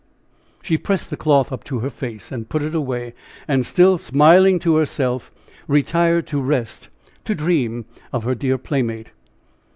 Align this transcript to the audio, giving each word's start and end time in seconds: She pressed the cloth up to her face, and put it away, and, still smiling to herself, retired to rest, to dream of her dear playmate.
She 0.63 0.79
pressed 0.79 1.11
the 1.11 1.15
cloth 1.15 1.51
up 1.51 1.63
to 1.65 1.77
her 1.81 1.91
face, 1.91 2.31
and 2.31 2.49
put 2.49 2.63
it 2.63 2.73
away, 2.73 3.13
and, 3.47 3.63
still 3.63 3.99
smiling 3.99 4.57
to 4.57 4.77
herself, 4.77 5.31
retired 5.67 6.25
to 6.25 6.41
rest, 6.41 6.89
to 7.23 7.35
dream 7.35 7.85
of 8.11 8.23
her 8.23 8.33
dear 8.33 8.57
playmate. 8.57 9.11